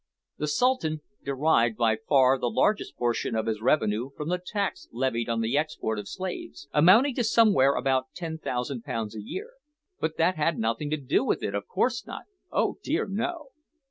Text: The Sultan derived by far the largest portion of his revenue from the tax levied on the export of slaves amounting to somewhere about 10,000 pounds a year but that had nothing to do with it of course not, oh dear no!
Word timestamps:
The 0.39 0.47
Sultan 0.47 1.01
derived 1.23 1.77
by 1.77 1.95
far 2.09 2.39
the 2.39 2.49
largest 2.49 2.97
portion 2.97 3.35
of 3.35 3.45
his 3.45 3.61
revenue 3.61 4.09
from 4.17 4.29
the 4.29 4.41
tax 4.43 4.87
levied 4.91 5.29
on 5.29 5.41
the 5.41 5.55
export 5.55 5.99
of 5.99 6.07
slaves 6.09 6.67
amounting 6.73 7.13
to 7.13 7.23
somewhere 7.23 7.75
about 7.75 8.07
10,000 8.15 8.81
pounds 8.81 9.15
a 9.15 9.21
year 9.21 9.51
but 9.99 10.17
that 10.17 10.37
had 10.37 10.57
nothing 10.57 10.89
to 10.89 10.97
do 10.97 11.23
with 11.23 11.43
it 11.43 11.53
of 11.53 11.67
course 11.67 12.03
not, 12.07 12.23
oh 12.51 12.79
dear 12.81 13.05
no! 13.07 13.49